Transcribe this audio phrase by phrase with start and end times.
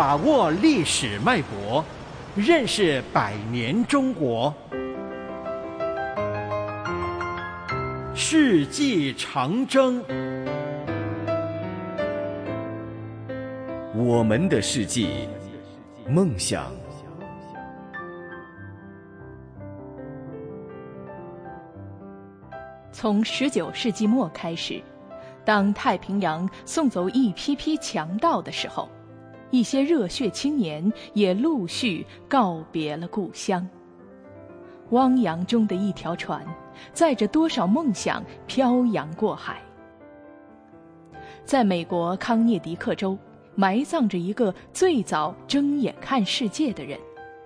[0.00, 1.84] 把握历史脉搏，
[2.34, 4.50] 认识百年中国。
[8.14, 10.02] 世纪长征，
[13.94, 15.28] 我们的世纪，
[16.08, 16.72] 梦想。
[22.90, 24.82] 从十九世纪末开始，
[25.44, 28.88] 当太平洋送走一批批强盗的时候，
[29.50, 33.66] 一些热血青年也陆续告别了故乡。
[34.90, 36.44] 汪洋中的一条船，
[36.92, 39.62] 载着多少梦想漂洋过海。
[41.44, 43.16] 在美国康涅狄克州，
[43.54, 46.98] 埋葬着一个最早睁眼看世界的人，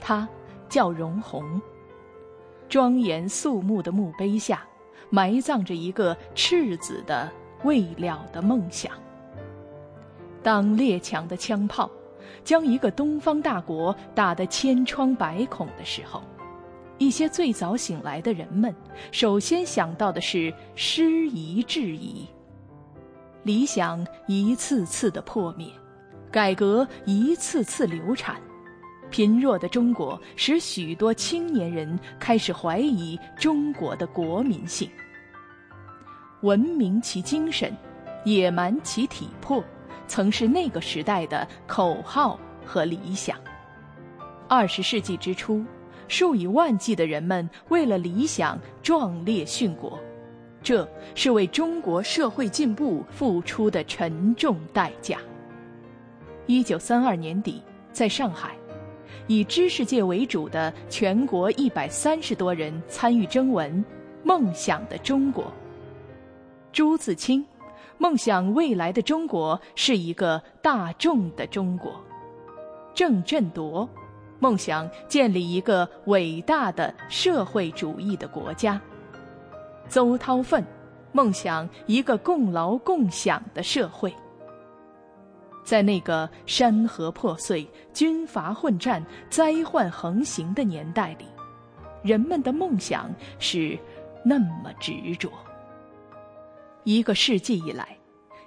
[0.00, 0.28] 他
[0.68, 1.60] 叫荣宏。
[2.68, 4.62] 庄严肃穆的墓碑下。
[5.08, 7.30] 埋葬着一个赤子的
[7.62, 8.90] 未了的梦想。
[10.46, 11.90] 当列强的枪炮
[12.44, 16.22] 将一个东方大国打得千疮百孔的时候，
[16.98, 18.72] 一些最早醒来的人们
[19.10, 22.24] 首先想到的是师夷制夷。
[23.42, 25.66] 理想一次次的破灭，
[26.30, 28.40] 改革一次次流产，
[29.10, 34.88] 贫弱的中国使许多青年人开始怀疑中国的国民性。
[36.42, 37.76] 文明其精神，
[38.24, 39.60] 野蛮其体魄，
[40.06, 43.38] 曾是那个时代的口号和理想。
[44.48, 45.64] 二十世纪之初，
[46.08, 49.98] 数以万计的人们为了理想壮烈殉国，
[50.62, 55.18] 这是为中国社会进步付出的沉重代价。
[56.46, 57.60] 一九三二年底，
[57.90, 58.54] 在上海，
[59.26, 63.84] 以知识界为主的全国一百三十多人参与征文
[64.22, 65.44] 《梦想的中国》。
[66.72, 67.44] 朱自清
[67.98, 71.92] 梦想未来的中国是一个大众的中国；
[72.94, 73.88] 郑振铎
[74.38, 78.78] 梦想建立一个伟大的社会主义的国家；
[79.88, 80.62] 邹韬奋
[81.12, 84.14] 梦想一个共劳共享的社会。
[85.64, 91.24] 在那个山河破碎、军阀混战、灾患横行的年代里，
[92.04, 93.76] 人们的梦想是
[94.24, 95.28] 那么执着。
[96.86, 97.98] 一个世纪以来，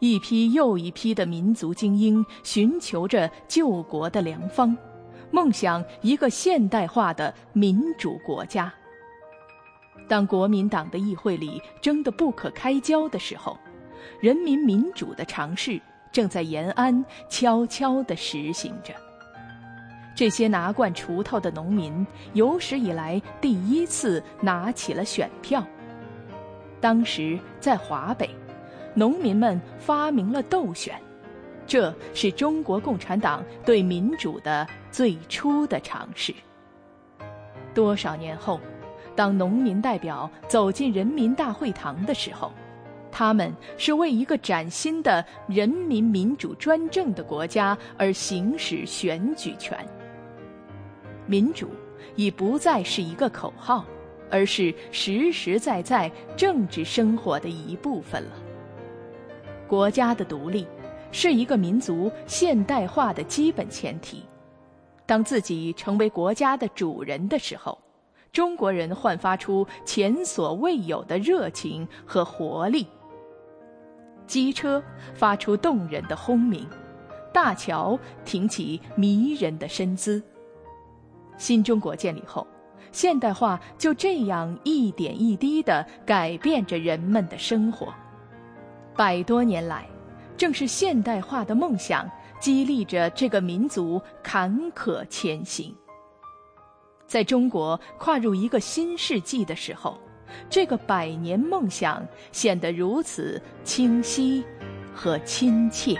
[0.00, 4.76] 一批又一批的民族精英寻求着救国的良方，
[5.30, 8.74] 梦想一个现代化的民主国家。
[10.08, 13.56] 当国民党的议会里争得不可开交的时候，
[14.18, 15.80] 人民民主的尝试
[16.10, 18.92] 正在延安悄悄地实行着。
[20.16, 25.64] 这些拿惯锄头的农民有史以来第一次拿起了选票。
[26.84, 28.28] 当时在华北，
[28.92, 31.00] 农民们发明了斗选，
[31.66, 36.34] 这是中国共产党对民主的最初的尝试。
[37.72, 38.60] 多少年后，
[39.16, 42.52] 当农民代表走进人民大会堂的时候，
[43.10, 49.78] 他们是为一个崭新的人民民主专政的国家而行使选举权。
[51.24, 51.70] 民主
[52.14, 53.86] 已不再是一个口号。
[54.30, 58.30] 而是实实在在政治生活的一部分了。
[59.66, 60.66] 国家的独立
[61.10, 64.22] 是一个民族现代化的基本前提。
[65.06, 67.78] 当自己成为国家的主人的时候，
[68.32, 72.86] 中国人焕发出前所未有的热情和活力。
[74.26, 74.82] 机车
[75.14, 76.66] 发出动人的轰鸣，
[77.32, 80.22] 大桥挺起迷人的身姿。
[81.36, 82.46] 新中国建立后。
[82.94, 87.92] 现代化就这样一点一滴地改变着人们的生活。
[88.96, 89.84] 百多年来，
[90.36, 95.74] 正是现代化的梦想激励着这个民族坎坷前行。
[97.04, 99.98] 在中国跨入一个新世纪的时候，
[100.48, 104.44] 这个百年梦想显得如此清晰
[104.94, 105.98] 和亲切。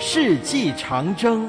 [0.00, 1.48] 世纪长征。